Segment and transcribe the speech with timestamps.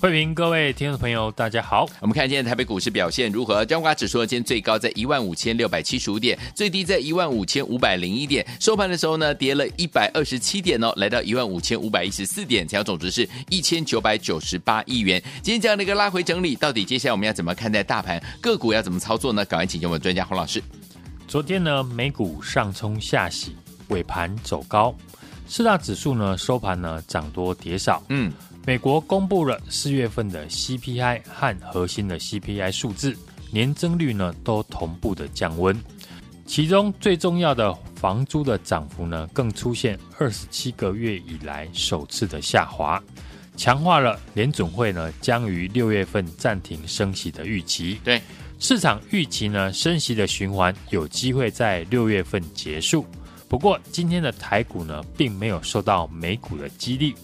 [0.00, 1.88] 慧平，各位听众朋友，大家好。
[2.00, 3.64] 我们看今天台北股市表现如何？
[3.64, 8.44] 加权指数今天最高在一万五千六百七十五点，最低在一万五千五百零一点。
[8.60, 15.22] 收盘的时候呢，跌了一百二十七点哦，来到一万五千五百一十四点，成交总值是一千九百九十八亿元。
[15.42, 19.44] 今天这样的一个拉回整理，到底接下来我们要怎么看待大盘个股要怎么操作呢？
[19.44, 20.62] 赶快请教我们专家洪老师。
[21.26, 23.56] 昨天呢，美股上冲下洗，
[23.88, 24.94] 尾盘走高，
[25.46, 28.30] 四大指数呢收盘呢涨多跌少，嗯。
[28.66, 33.14] 美国公布了四月份的 CPI 和核心的 CPI 数字，
[33.50, 35.78] 年增率呢都同步的降温。
[36.46, 43.02] 其中最重要的房租的涨幅呢，更出现二十七个月以来首次的下滑，
[43.54, 47.98] 强化了联准会呢将于六月份暂停升息的预期。
[48.02, 48.22] 对，
[48.58, 53.04] 市场预期呢升息的循环有机会在六月份结束。
[53.46, 57.14] 不过今天的台股呢，并没有受到美股的激励。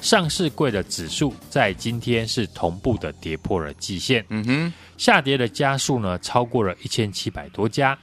[0.00, 7.96] 上市柜的指数在今天是同步的跌破了季线，嗯哼，下跌的家数呢超过了一千七百多家。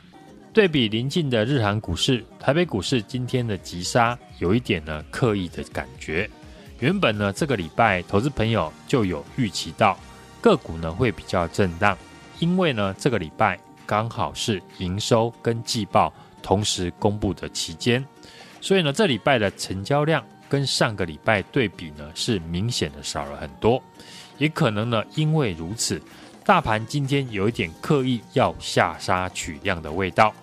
[0.54, 6.30] 对比临近的日韩股市，台北股市今天的急杀有一点呢刻意的感觉。
[6.80, 9.98] 原本呢这个礼拜投资朋友就有预期到
[10.40, 11.98] 个股呢会比较震荡，
[12.40, 18.04] 因为呢这个礼拜刚好是营收跟季报同时公布的期间，
[18.62, 20.24] 所以呢这礼拜的成交量。
[20.50, 23.82] 跟上个礼拜对比呢，是明显的少了很多，
[24.38, 26.02] 也可能呢，因为如此，
[26.46, 30.34] 大盘今天有一点刻意要下杀取量的味道。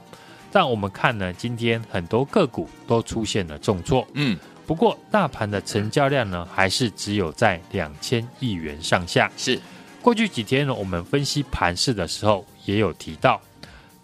[0.53, 9.29] 但我们看呢，今天很多个股都出现了重挫，嗯，不过大盘的成交量呢，还是只有在两千亿元上下。
[9.37, 9.61] 是，
[10.01, 13.41] 过去几天呢，我们分析盘势的时候也有提到，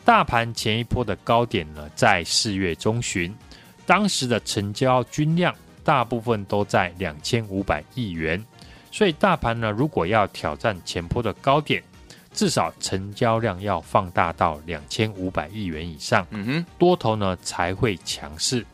[0.04, 3.32] 大盘前一波的高点呢，在四月中旬，
[3.86, 5.54] 当时的成交均量。
[5.84, 8.44] 大部分都在两千五百亿元，
[8.90, 11.82] 所以大盘呢，如果要挑战前波的高点，
[12.32, 18.64] 至少成交量要放大到两千五百亿元以上，嗯哼，多头呢才会强势。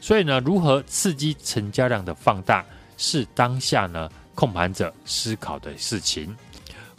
[0.00, 2.64] 所以呢，如何刺激成交量的放大，
[2.96, 6.36] 是当下呢控盘者思考的事情。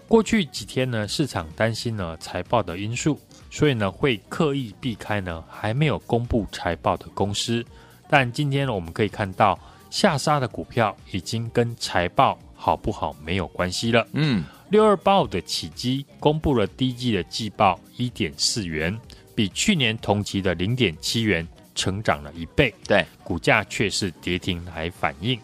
[0.08, 3.18] 过去几天呢，市场担心呢财报的因素，
[3.50, 7.66] 所以呢会刻意避开呢还没有公布财报的公司。
[8.12, 9.58] 但今天呢，我们可以看到
[9.90, 14.06] 下杀的股票已经跟财报好不好没有关系了。
[14.12, 19.00] 嗯，六二八五的起基公布了第一季的季报一点四元，
[19.34, 22.74] 比去年同期的零点七元成长了一倍。
[22.86, 25.40] 对，股价却是跌停来反映。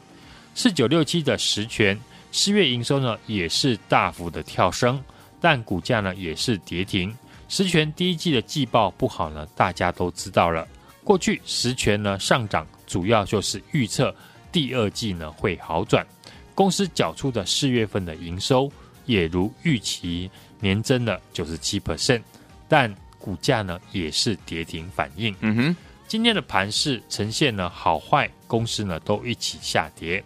[0.53, 1.97] 四九六七的实权
[2.33, 5.01] 四月营收呢也是大幅的跳升，
[5.39, 7.15] 但股价呢也是跌停。
[7.47, 10.67] 实权第一季的季报不好呢，大家都知道了。
[11.07, 14.13] 过去实权呢上涨，主要就是预测
[14.51, 16.05] 第二季呢会好转。
[16.53, 18.69] 公司缴出的四月份的营收
[19.05, 20.29] 也如预期
[20.59, 22.21] 年增了九十七 percent，
[22.67, 25.33] 但股价呢也是跌停反应。
[25.39, 25.75] 嗯哼，
[26.09, 30.21] 今天的盘势呈现呢好坏，公司呢都一起下跌。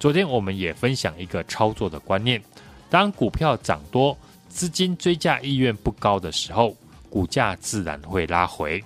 [0.00, 2.42] 昨天我们也分享一个操作的观念：
[2.90, 4.18] 当股票涨多，
[4.48, 6.76] 资金追价意愿不高的时候，
[7.08, 8.82] 股价自然会拉回。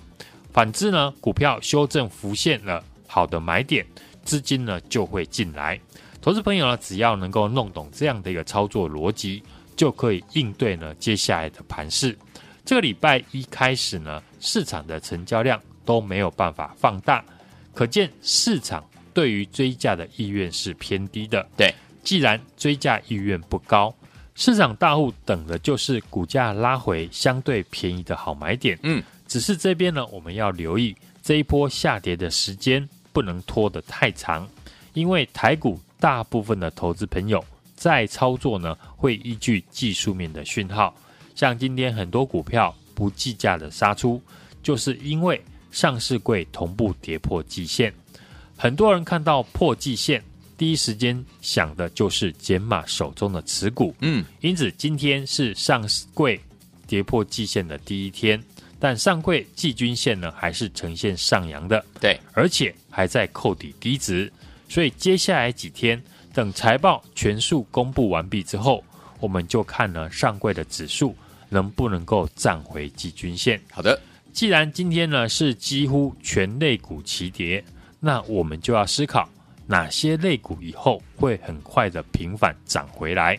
[0.51, 3.85] 反之呢，股票修正浮现了好的买点，
[4.23, 5.79] 资金呢就会进来。
[6.21, 9.41] 投资朋友呢，只要能够弄懂这样的一个操作逻辑，
[9.75, 12.17] 就可以应对呢接下来的盘势。
[12.65, 17.23] 这个礼拜一开始呢，市场的成交量都没有办法放大，
[17.73, 21.47] 可见市场对于追价的意愿是偏低的。
[21.55, 21.73] 对，
[22.03, 23.93] 既然追价意愿不高，
[24.35, 28.77] 市场大户等的就是股价拉回相对便宜的好买点。
[28.83, 29.01] 嗯。
[29.29, 34.49] 只是这边呢，我们要留意这一波下跌的时间不能拖得太长，
[34.93, 37.41] 因为台股大部分的投资朋友
[37.75, 40.93] 在操作呢，会依据技术面的讯号，
[41.35, 44.19] 像今天很多股票不计价的杀出，
[44.63, 45.39] 就是因为
[45.69, 47.93] 上市柜同步跌破季线，
[48.57, 50.23] 很多人看到破季线，
[50.57, 56.41] 第一时间想的就是减码手中的持股，嗯，因此今天是上市柜
[56.87, 58.41] 跌破季线的第一天。
[58.79, 64.31] 但上柜季均线呢还是呈现上扬的，对，而且还在扣底低值，
[64.69, 66.01] 所以接下来几天
[66.33, 68.83] 等财报全数公布完毕之后，
[69.19, 71.13] 我们就看呢上柜的指数
[71.49, 73.59] 能不能够站回季均线。
[73.71, 73.99] 好的，
[74.31, 77.61] 既然今天呢是几乎全类股齐跌，
[77.99, 79.27] 那我们就要思考
[79.67, 83.37] 哪些类股以后会很快的平反涨回来。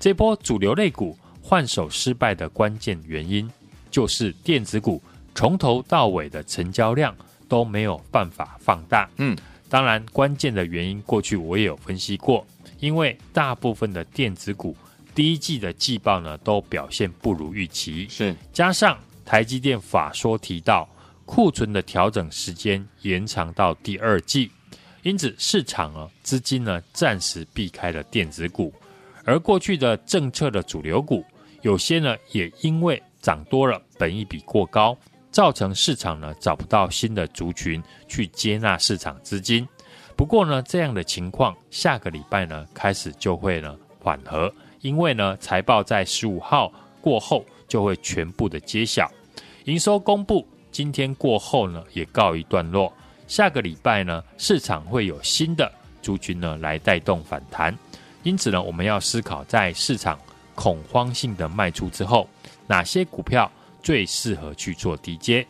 [0.00, 3.50] 这波主流类股换手失败的关键原因。
[3.98, 5.02] 就是电子股
[5.34, 7.12] 从头到尾的成交量
[7.48, 9.10] 都没有办法放大。
[9.16, 9.36] 嗯，
[9.68, 12.46] 当然关键的原因，过去我也有分析过，
[12.78, 14.76] 因为大部分的电子股
[15.16, 18.32] 第一季的季报呢都表现不如预期，是。
[18.52, 20.88] 加上台积电法说提到
[21.26, 24.48] 库存的调整时间延长到第二季，
[25.02, 28.72] 因此市场啊资金呢暂时避开了电子股，
[29.24, 31.24] 而过去的政策的主流股
[31.62, 34.96] 有些呢也因为涨多了，本益比过高，
[35.30, 39.66] 造成市场呢找不到新的族群去接纳市场资金。
[40.16, 49.10] 不过呢，这样的情况下个礼拜呢开始就会呢缓和，因为呢财报在十五号过后就会全部的揭晓，
[49.64, 52.92] 营收公布今天过后呢也告一段落。
[53.26, 57.76] 下个礼拜呢市场会有新的族群呢来带动反弹，
[58.22, 60.18] 因此呢我们要思考在市场
[60.54, 62.28] 恐慌性的卖出之后。
[62.70, 63.50] 哪些股票
[63.82, 65.46] 最适合去做低接？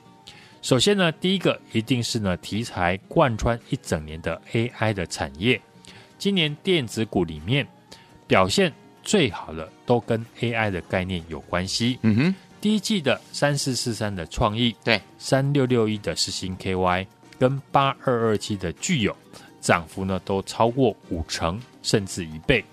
[0.61, 5.61] 首先呢，第一个一定是呢题材贯穿一整年的 AI 的产业。
[6.19, 7.67] 今年电子股里面
[8.27, 8.73] 表现
[9.05, 11.99] 最好的都跟 AI 的概念有关系。
[12.03, 17.07] 嗯哼，第一季的三四四三的创意，对，三六六一的世星 KY
[17.39, 19.17] 跟八二二七的具有，
[19.61, 22.65] 涨幅呢都超过五成甚至一倍。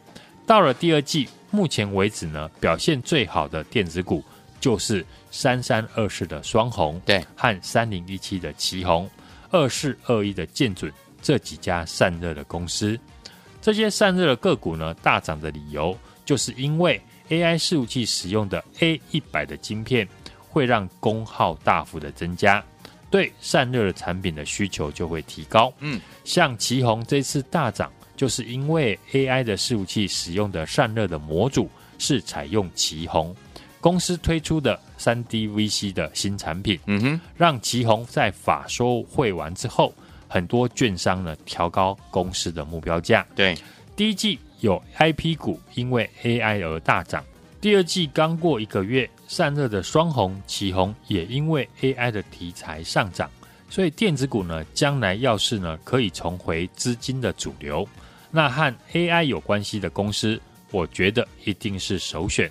[0.47, 4.23] 到了第二季，目前为止呢表现最好的电子股。
[4.65, 9.07] 就是三三二四的双红，对，和三零一七的奇红，
[9.51, 10.91] 二四二一的建准
[11.21, 12.99] 这几家散热的公司，
[13.61, 15.95] 这些散热的个股呢大涨的理由，
[16.25, 20.07] 就是因为 AI 伺服器使用的 A 一百的晶片
[20.49, 22.65] 会让功耗大幅的增加，
[23.11, 25.71] 对散热的产品的需求就会提高。
[25.77, 31.69] 嗯，像奇红这次大涨，就是因为 AI 的伺服器使用的散热的模组
[31.99, 33.31] 是采用奇鋐。
[33.85, 39.93] 公司推出的三 D VC 的新产品，嗯哼，让奇宏在法说会完之后，
[40.27, 43.23] 很多券商呢调高公司的目标价。
[43.35, 43.55] 对，
[43.95, 47.23] 第一季有 IP 股因为 AI 而大涨，
[47.61, 53.29] 第二季刚过一个月，散热的双红、奇宏也因为 AI 的题材上涨，
[53.69, 57.87] 所以电子股呢，将来要是呢可以重回资金的主流，
[58.31, 60.41] 那和 AI 有关系的公司，
[60.71, 62.49] 我觉得一定是首选。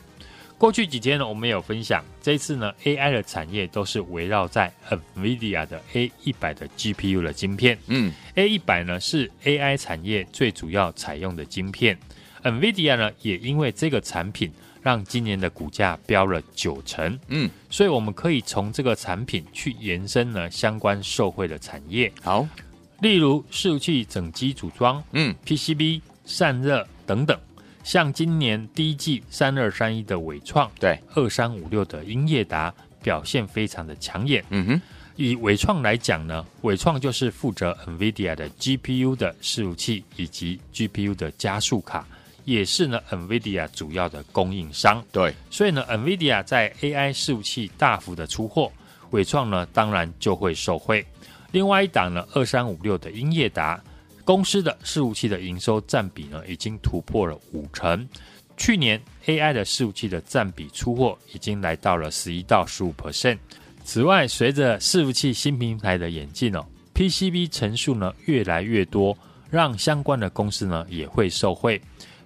[0.64, 4.72] 过去几天呢，我们有分享，这一次呢，AI 的产业都是围绕在
[5.14, 7.78] NVIDIA 的 A 一百的 GPU 的晶片。
[7.87, 11.99] 嗯，A 一百呢是 AI 产业最主要采用的晶片。
[12.43, 14.50] NVIDIA 呢也因为这个产品，
[14.81, 17.20] 让今年的股价飙了九成。
[17.28, 22.11] 嗯，所以我们可以从这个产品去延伸呢相关受惠的产业。
[22.22, 22.49] 好，
[23.02, 27.38] 例如伺服器整机组装，嗯，PCB 散热等等。
[27.84, 34.42] 像今年第一季三二三一的伟创，对二三五六的英业达表现非常的抢眼。
[34.48, 34.82] 嗯哼，
[35.16, 42.06] 以伟创来讲呢，伟创就是负责 NVIDIA 的 GPU 的伺服器以及 GPU 的加速卡，
[42.47, 45.04] 也是呢 NVIDIA 主要的供应商。
[45.12, 48.73] 对，所以呢 NVIDIA 在 AI 伺服器大幅的出货，
[49.11, 51.04] 伟创呢当然就会受惠。
[51.52, 53.78] 另外一档呢二三五六的英业达。
[54.25, 58.09] 公司的伺服器的营收占比呢，已经突破了五成。
[58.57, 63.37] 去年 AI 的伺服器的占比出货已经来到了十一到十五 percent。
[63.85, 66.64] 此外，随着伺服器新平台的演进哦
[66.95, 69.16] ，PCB 层数呢越来越多，
[69.50, 71.81] 让相关的公司呢也会受惠。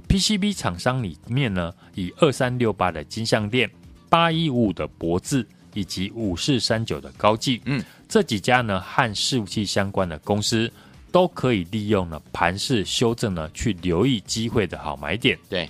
[0.07, 3.69] PCB 厂商里面呢，以二三六八的金相电、
[4.09, 10.71] 八一五五的博智以及五四三九的高技，嗯，这几家呢和伺服器相关的公司。
[11.11, 15.39] 都可以利用呢盘势修正呢去留意机会的好买点。
[15.49, 15.69] 对，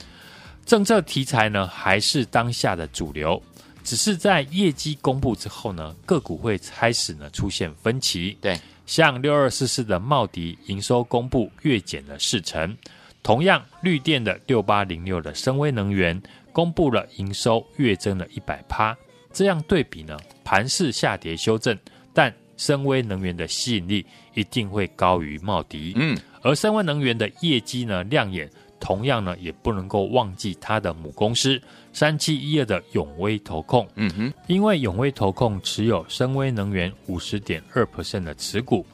[0.67, 3.41] 政策题材呢还是当下的主流，
[3.85, 8.37] 只是在业绩公布之后呢，个股会开始呢出现分歧。
[8.41, 12.77] 对，像六二四四的茂迪营收公布月减了四成，
[13.23, 16.21] 同样绿电的六八零六的深威能源
[16.53, 18.97] 公布了营收月增了一百趴，
[19.33, 21.79] 这样对比呢盘势下跌修正，
[22.13, 22.35] 但。
[22.59, 31.59] 深威能源的吸引力一定会高于茂迪，嗯，而深威能源的业绩呢亮眼，同样呢，也不能够忘记它的母公司
[31.93, 33.89] 三七一二的永威投控。
[33.95, 38.85] 嗯哼，因为永威投控持有深威能源五十点二 percent 的持股。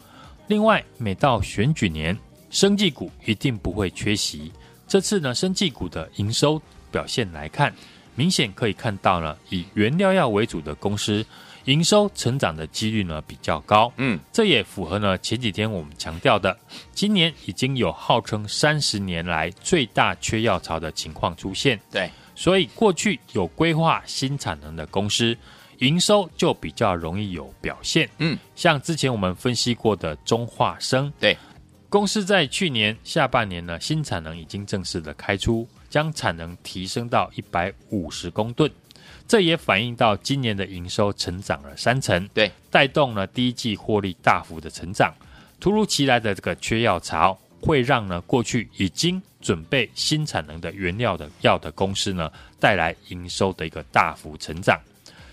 [0.47, 2.16] 另外，每到选举年，
[2.50, 4.52] 生技股一定不会缺席。
[4.87, 6.61] 这次呢，生技股的营收
[6.92, 7.73] 表现来看，
[8.14, 11.25] 明显可以看到呢，以原料药为主的公司。
[11.64, 16.56] 营收成长的几率呢比较高，嗯，这也符合呢前几天我们强调的，
[16.92, 25.37] 今年已经有号称三十年来最大缺药潮的情况出现，对，所以过去有规划新产能的公司，
[25.78, 31.37] 营收就比较容易有表现，嗯，像之前我们分析过的中化生，对，
[31.88, 38.71] 公司在去年下半年呢新产能已经正式的开出，将产能提升到一百五十公吨。
[39.26, 45.12] 这也反映到今年的营收成长了三成，对，带动了第一季获利大幅的成长。
[45.58, 52.30] 突如其来的这个缺药潮，会让呢过去已经准备新产能的原料的药的公司呢，
[52.61, 54.78] 带来营收的一个大幅成长。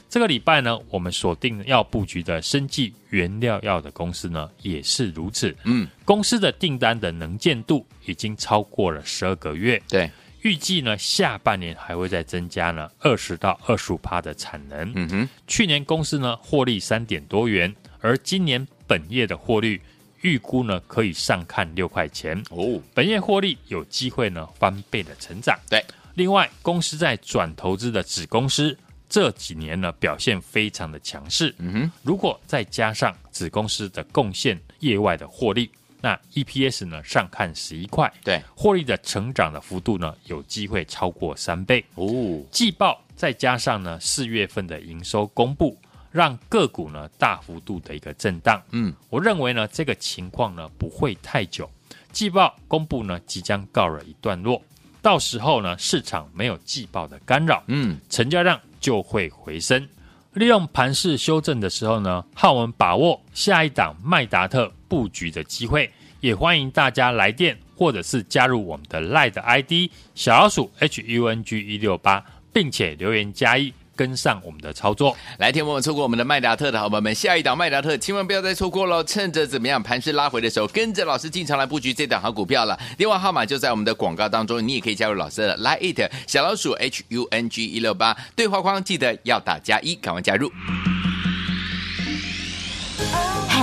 [0.09, 5.55] 这个礼拜呢，我们锁定要布局的生技原料药的公司呢，也是如此。
[5.63, 9.81] 嗯，公司的订单的能见度已经超过了十二个月。
[9.87, 10.09] 对。
[10.41, 14.91] 预计呢，下半年还会再增加呢二十到二十五趴的产能。
[14.95, 19.79] 嗯哼，去年公司呢获利三点多元，而今年本业的获利
[20.21, 22.81] 预估呢可以上看六块钱哦。
[22.93, 25.57] 本业获利有机会呢翻倍的成长。
[25.69, 25.83] 对，
[26.15, 28.75] 另外公司在转投资的子公司
[29.07, 31.53] 这几年呢表现非常的强势。
[31.59, 35.69] 嗯哼，如果再加上子公司的贡献业外的获利。
[36.01, 42.41] 那 EPS 呢上看十一块，对，获利的成长的幅度呢有机会超过三倍哦。
[42.51, 45.77] 季报再加上呢四月份的营收公布，
[46.11, 48.61] 让个股呢大幅度的一个震荡。
[48.71, 51.69] 嗯，我认为呢这个情况呢不会太久。
[52.11, 54.61] 季报公布呢即将告了一段落，
[55.01, 59.87] 到时候呢市场没有季报的干扰，嗯，成交量就会回升。
[60.33, 72.21] 利用盘势修正的时候呢，浩文把握下一档麦达特布局的机会，也欢迎大家来电或者是加入我们的 LINE ID 小老鼠 HUNG 一六八，
[72.51, 73.73] 并且留言加一。
[73.93, 79.03] 跟上我们的操作，来天我们错过我们的麦达特的好朋友们，下一档麦达特千万不要再错过喽！
[79.03, 82.79] 趁着怎么样盘势拉回的时候，跟着老师进场来布局这档好股票了。
[82.97, 90.51] 电话号码就在我们的广告当中，你也可以加入老师的 Line it 小老鼠 H U N G 一六八对话框，记得要打加一，赶快加入。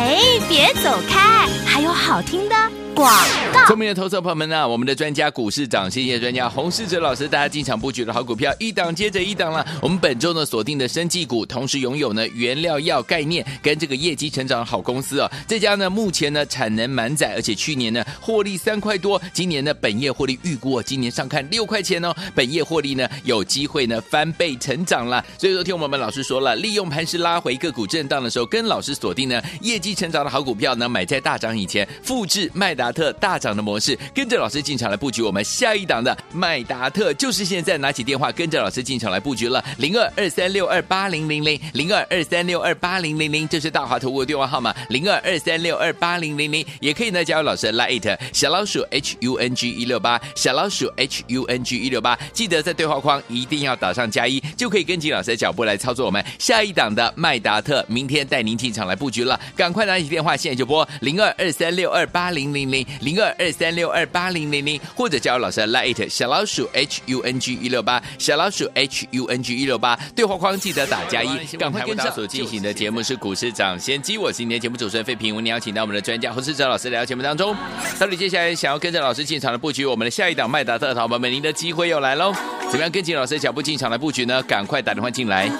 [0.00, 0.16] 哎，
[0.48, 2.54] 别走开，还有好听的。
[2.98, 3.08] 广
[3.52, 9.64] 告，聪明的投资朋友们呢、啊，我们的专家股市长，谢谢专家洪世哲老师，大家进场布局的好股票，一档接着一档了。
[9.80, 15.30] 我们本周呢锁定的生技股，同时拥有呢原料药概念跟这个业绩成长的好公司哦。
[15.46, 25.24] 这家呢目前呢产能满载，而且去年呢获利三块多，今年呢本业获利预估今年上看六块钱哦，本业获利呢有机会呢翻倍成长了。
[25.38, 32.87] 所以说听我们老师说了，利用盘势拉回个股震荡的时候，跟老师锁定呢业绩成长的好股票呢，买在大涨以前，复制卖达。
[32.92, 35.22] 特大涨的模式，跟着老师进场来布局。
[35.22, 60.88] 我们下一档的麦达特，就是现在拿起电话跟着老师进场来布局了，零二二三六二八零零零零二二三六二八零零零，这是大华投顾的电话号码，零二二三六二八零零零，也可以呢加入老师的 Line 小老鼠 H U N G 一六八小老鼠 H U N G 一六八，记得在对话框一定要打上加一，就可以跟紧老师的脚步来操作我们下一档的麦达特，明天带您进场来布局了，赶快拿起电话，现在就拨。
[61.00, 62.77] 零二二三六二八零零零。
[63.00, 72.12] 零二二三六二八零零零，或者加入老师的 Lite 小老鼠 H U N G 一六八小老鼠 H U N G 一六八对话框记得打加一，赶快跟上。
[72.12, 77.54] 所进行的节目是股市涨先机，我是今天节目主持人费平，我们邀请到我们的专家洪世哲老师来到节目当中。
[77.98, 82.32] 到底接下来想要跟着老师进场的布局，我们的下一档麦达特，好朋友们，您的机会又来喽！
[82.70, 84.42] 怎么样跟紧老师的脚步进场来布局呢？
[84.44, 85.50] 赶快打电话进来，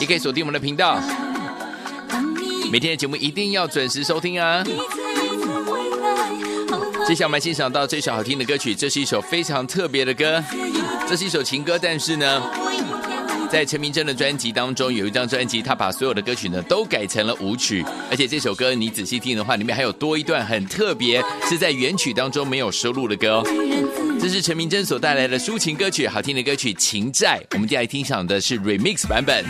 [0.00, 0.98] 也可以锁定我们的频道，
[2.70, 4.64] 每天的节目一定要准时收听啊！
[7.06, 10.42] 接下来我们欣赏到这首好听的歌曲，这是一首非常特别的歌，
[11.06, 12.42] 这是一首情歌，但是呢，
[13.50, 23.44] 在陈明真的专辑当中有一张专辑，他把所有的歌曲呢都改成了舞曲，而且这首歌你仔细听的话，里面还有多一段很特别，是在原曲当中没有收录的歌哦。
[24.18, 29.44] 这是陈明真所带来的抒情歌曲，好听的歌曲《情债》，我们接下来听赏的是 Remix 版本。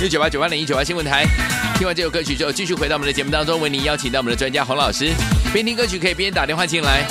[0.00, 1.26] 六九八九八零一九八新闻台。
[1.78, 5.12] 听完这首歌曲之后，继续回到我们的节目当中，为您邀请到我们的专家洪老师。
[5.52, 7.06] 边听歌曲可以边打电话进来，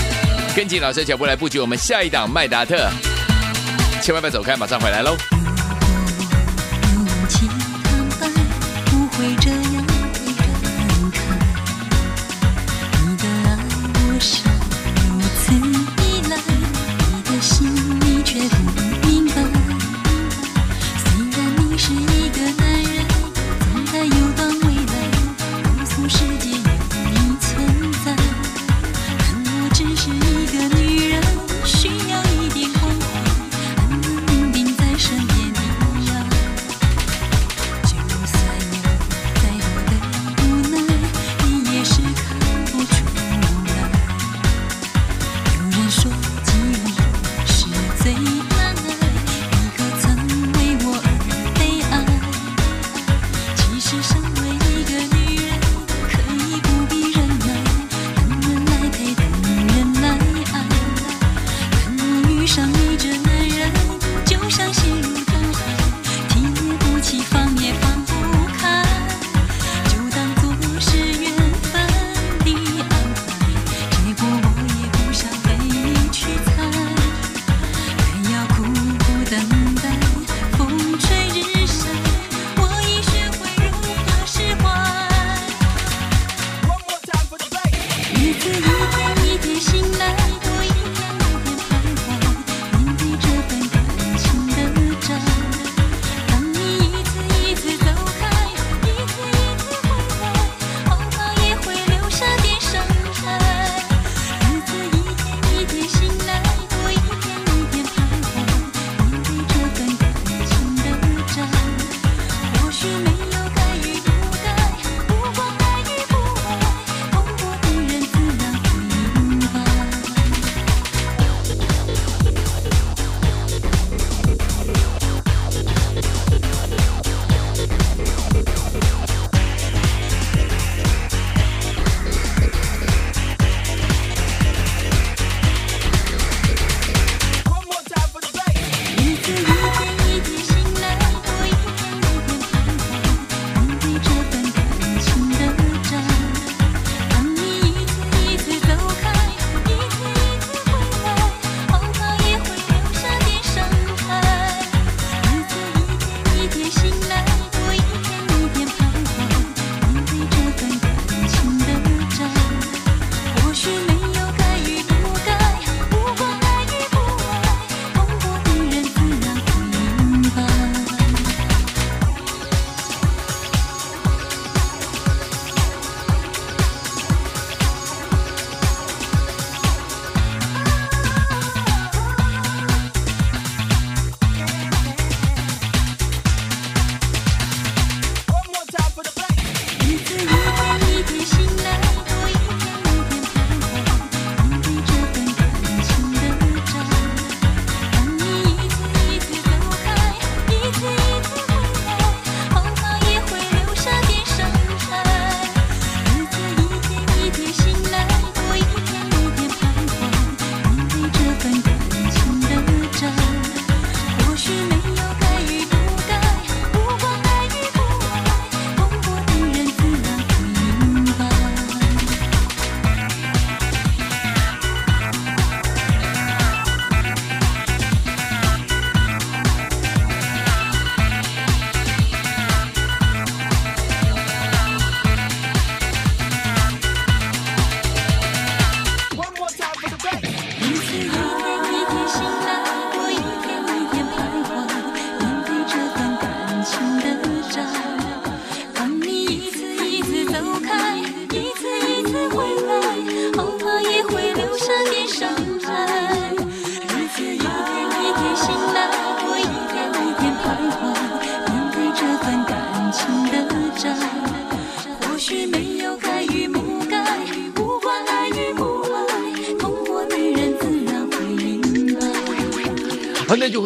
[0.56, 2.90] 跟紧老师的脚步来布局我们下一档麦达特。
[4.02, 5.16] 千万不要走开，马上回来喽。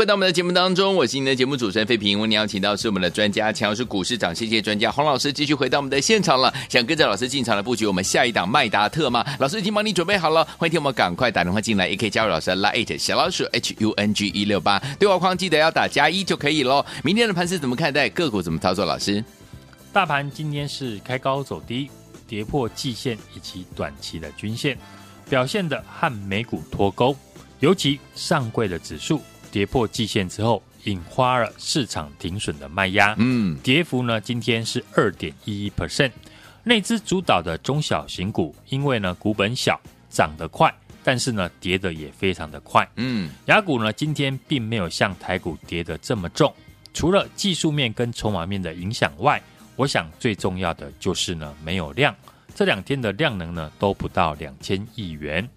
[0.09, 2.17] 到我们的节目当中，我是您的节目主持人费平。
[2.19, 6.51] 我们邀请到是我们的专家，强势股市涨谢谢专家洪老师，继续回到我们的现场了。
[6.67, 9.23] 想跟着老师进场来布局我们下一档麦达特吗？
[9.37, 16.83] 老师已经帮你准备好了，欢迎听我们赶快打电话进来，也可以加入老师的 Line 小老鼠 H U N G 一六八对话框，记得要打加一就可以喽。
[17.03, 18.09] 明天的盘势怎么看待？
[18.09, 18.85] 个股怎么操作？
[18.85, 19.23] 老师，
[19.93, 21.87] 大盘今天是开高走低，
[22.27, 24.75] 跌破季线以及短期的均线，
[25.29, 27.15] 表现的和美股脱钩，
[27.59, 29.21] 尤其上柜的指数。
[29.51, 33.15] 跌破季线之后，引发了市场停损的卖压。
[33.17, 36.11] 嗯，跌幅呢，今天是二点一一 percent。
[36.63, 42.87] 内资主导的中小型股，因为呢股本小，涨得快，但是呢跌得也非常的快。
[42.95, 46.53] 嗯，雅股呢今天并没有像台股跌得这么重。
[46.93, 49.41] 除了技术面跟筹码面的影响外，
[49.75, 52.15] 我想最重要的就是呢没有量。
[52.53, 55.47] 这两天的量能呢都不到两千亿元。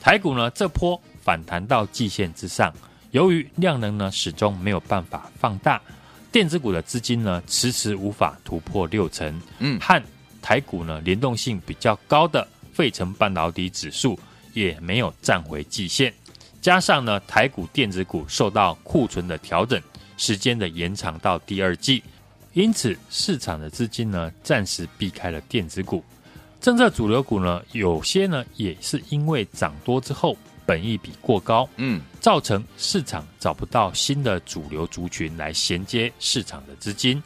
[0.00, 2.72] 台股呢这波反弹到季线之上。
[3.12, 5.80] 由于量能呢始终没有办法放大，
[6.32, 10.02] 电子股的资金呢迟迟无法突破六成，嗯，和
[10.40, 14.18] 台股呢联动性比较高的费城半导体指数
[14.54, 16.12] 也没有站回季线，
[16.62, 19.80] 加上呢台股电子股受到库存的调整，
[20.16, 22.02] 时间的延长到第二季，
[22.54, 26.02] 因此市场的资金呢暂时避开了电子股。
[26.62, 37.22] 政策主流股呢，有些呢也是因为涨多之后本益比过高，嗯，造成市场找不到新的主流族群来衔接市场的资金。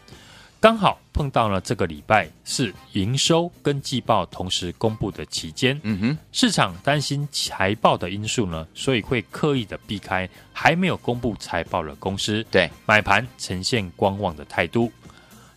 [0.58, 14.90] 刚好碰到了这个礼拜是营收跟季报同时公布的期间，嗯哼，市场担心财报的因素呢，所以会刻意的避开还没有公布财报的公司，对，买盘呈现观望的态度。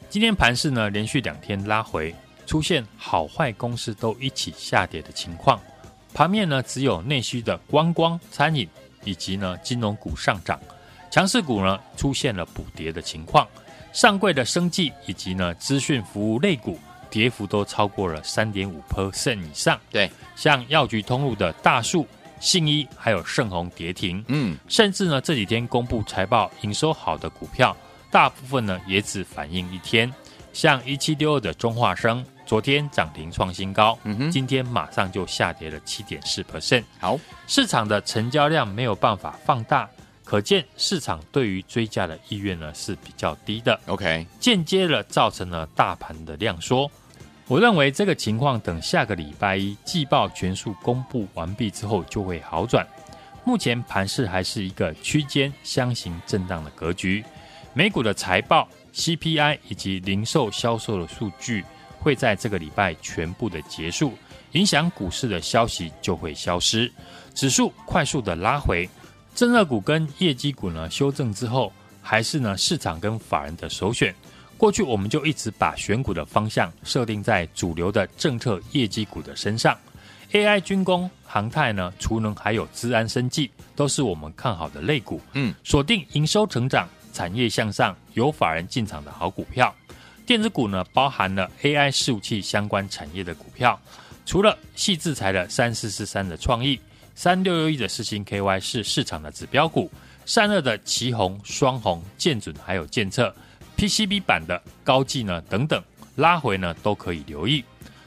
[0.09, 2.13] 今天盘市呢连续两天拉回，
[2.45, 5.59] 出现好坏公司都一起下跌的情况，
[6.13, 8.67] 盘面呢只有内需的观光、餐饮
[9.03, 10.59] 以及呢金融股上涨，
[11.09, 13.47] 强势股呢出现了补跌的情况。
[13.91, 19.79] 上柜的生技以及呢资讯服务类股跌幅都超过了三点五 percent 以上。
[19.89, 22.05] 对，像药局通路的大树、
[22.39, 24.23] 信一还有盛虹跌停。
[24.27, 27.75] 嗯，甚至呢这几天公布财报营收好的股票，
[28.11, 30.13] 大部分呢也只反映一天。
[30.53, 36.83] 像一七六二的中化生，昨天涨停创新高，嗯哼，今天马上就下跌了七点四 percent。
[36.99, 39.87] 好，市场的成交量没有办法放大。
[40.23, 46.89] 可见市场对于追价的意愿呢是比较低的，OK，间接了造成了大盘的量缩。
[47.45, 52.83] 我认为这个情况等下个礼拜一季报全数公布完毕之后就会好转。
[53.43, 57.23] 目前盘市还是一个区间箱型震荡的格局。
[57.75, 61.63] 美股的财报、CPI 以及零售销售的数据
[61.99, 64.13] 会在这个礼拜全部的结束，
[64.53, 66.91] 影响股市的消息就会消失，
[67.35, 68.89] 指数快速的拉回。
[69.35, 74.13] 正热股跟业绩股呢修正之后，还是呢市场跟法人的首选。
[74.57, 79.77] 过去我们就一直把选股的方向设定在主流的政策业绩股的身上
[80.33, 85.21] ，AI、军工、航太呢，储能还有资安生技，都是我们看好的类股。
[85.31, 89.73] 嗯，锁定营收成长、产业向上、有法人进场的好股票。
[90.29, 93.81] 电子股呢，包含了 AI 伺服器相关产业的股票，
[94.27, 96.79] 除了系制裁的三四四三的创意。
[97.15, 99.91] 三六六一的四星 KY 是市场的指标股，
[100.27, 103.33] 散热的奇鋐、双鸿、建准还有建测
[103.75, 105.83] ，PCB 板的高技呢等等，
[106.17, 107.65] 拉回呢都可以留意。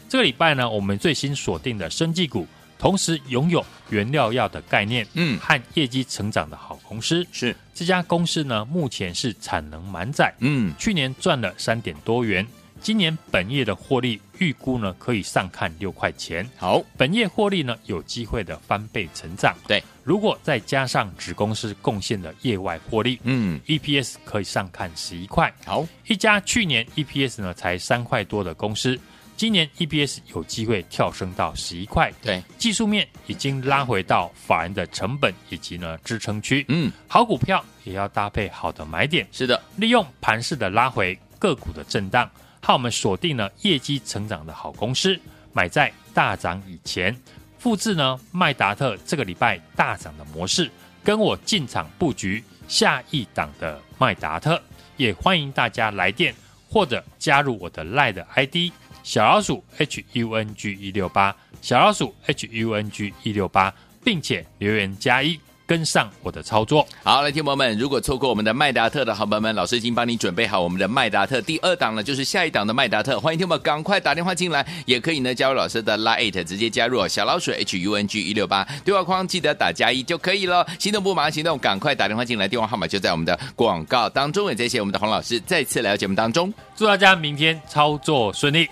[0.08, 2.46] 这个礼拜呢，我们最新锁定的生技股，
[2.82, 7.24] 同时拥有原料药的概念，嗯，和业绩成长的好公司。
[7.30, 7.54] 是。
[7.72, 12.44] 这家公司呢，目前是产能满载，嗯，去年赚了三点多元。
[12.80, 16.44] 今年本业的获利预估呢，可以上看六块钱。
[16.56, 19.54] 好，本业获利呢，有机会的翻倍成长。
[19.68, 25.54] 对，如果再加上子公司贡献的业外获利，嗯，EPS 可以上看十一块。
[25.64, 28.98] 好，一家去年 EPS 呢才三块多的公司，
[29.42, 32.12] 今年 EPS 有机会跳升到十一块。
[32.22, 36.64] 对，技术面已经拉回到法人的成本以及呢支撑区。
[36.68, 39.26] 嗯，好股票也要搭配好的买点。
[39.32, 42.30] 是的，利用盘势的拉回，个股的震荡。
[42.60, 45.18] 好，我们锁定了业绩成长的好公司，
[45.52, 47.12] 买在大涨以前，
[47.58, 50.70] 复制呢麦达特这个礼拜大涨的模式，
[51.02, 54.62] 跟我进场布局下一档的麦达特，
[54.96, 56.32] 也欢迎大家来电
[56.70, 58.72] 或者加入我的 LINE 的 ID
[59.02, 65.38] 小老鼠 H U N G 一六八小老鼠 H U N G 一六八，并且留言加一。
[65.66, 80.66] 跟上我的操作，好，来，听友们，如果错过我们的麦达特的好朋友们，老师已经帮你准备好我们的麦达特第二档了，就是下一档的麦达特，欢迎听友们赶快打电话进来，也可以呢加入老师的 Line 直接加入小老鼠 H U N G 一六八对话框，记得打加一就可以了。
[80.78, 84.50] 行动不马上行动，赶快打电话进来，电话号码就在我们的广告当中。
[84.50, 88.68] 也谢谢我们的洪老师再次来到节目当中，祝大家明天操作顺利。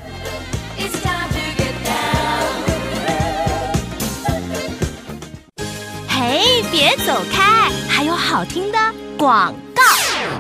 [6.71, 8.79] 别走开，还有好听的
[9.17, 9.55] 广。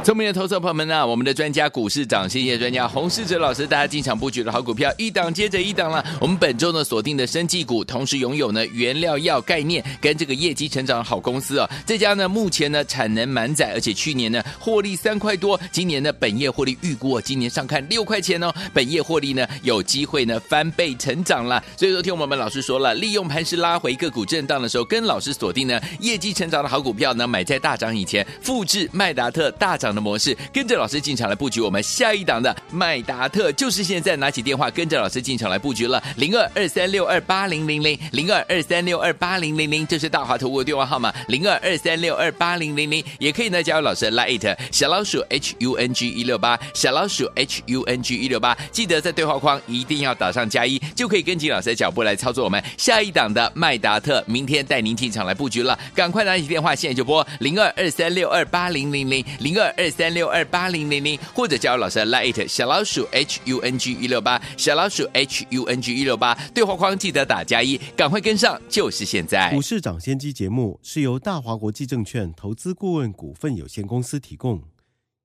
[0.03, 6.03] 聪明的投资者朋友们呢、我们的专家股市长，谢谢专家洪世哲老师，大家进场布局的好股票一档接着一档了。
[6.19, 11.69] 我们本周呢锁定的生技股，同时拥有呢原料药概念跟这个业绩成长的好公司哦。
[11.85, 21.63] 这家呢目前呢产能满载，而且去年呢获利三块多，今年呢本业获利预估今年上看六块钱哦，本业获利呢有机会呢翻倍成长了。
[21.77, 63.41] 所以说听我们老师说了，利用盘势拉回个股震荡的时候，跟老师锁定呢业绩成长的好股票呢，买在大涨以前，复制麦达特大涨的模式，跟着老师进场来布局我们下一档的麦达特，就是现在拿起电话跟着老师进场来布局了，零二二三六二八零零零零二二三六二八零零零，这是大华投顾的电话号码，零二二三六二八零零零，也可以呢加入老师的 Line 小老鼠 H U N G 一六八小老鼠 H U N G 一六八，记得在对话框一定要打上加一，就可以跟紧老师的脚步来操作我们下一档的麦达特，明天带您进场来布局了，赶快拿起电话，现在就拨零二二三六二八零零零零二二三六二八零零零，或者加入老师的 Light 小老鼠 H
[63.47, 69.51] U N G 一六八小老鼠 H U N G 一六八对话框记得打加一，赶快跟上，就是现在。
[69.55, 74.63] 股市涨先机节目是由大华国际证券投资顾问股份有限公司提供，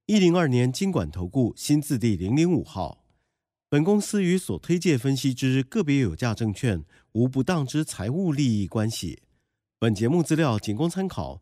[0.06, 3.04] 一零二年经管投顾新字第零零五号。
[3.68, 9.20] 本公司与所推介分析之个别有价证券无不当之财务利益关系。
[9.78, 11.42] 本节目资料仅供参考，